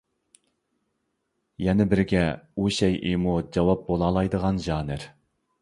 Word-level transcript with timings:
يەنە 1.65 1.87
بىرگە، 1.93 2.23
ئۇ 2.55 2.73
شەيئىمۇ 2.79 3.37
جاۋاب 3.59 3.87
بولالايدىغان 3.91 4.63
ژانىر. 4.69 5.11